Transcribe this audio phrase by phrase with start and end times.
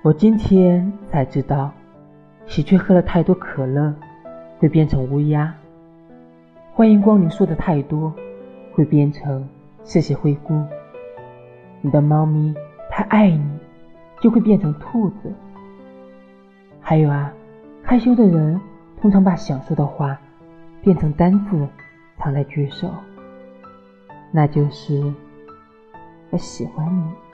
[0.00, 1.72] 我今天才知道
[2.46, 3.92] 喜鹊喝了太多可乐
[4.60, 5.52] 会变成乌鸦。
[6.72, 8.14] 欢迎光临说的太多
[8.72, 9.46] 会变成
[9.82, 10.62] 谢谢惠顾
[11.80, 12.54] 你的猫咪
[12.88, 13.58] 太爱你
[14.20, 15.32] 就会变成兔子。
[16.80, 17.32] 还有啊
[17.82, 18.60] 害羞的人
[19.02, 20.16] 通常把想说的话
[20.80, 21.66] 变成单字
[22.18, 22.88] 藏在句首
[24.30, 25.12] 那就是
[26.30, 27.27] 我喜欢你。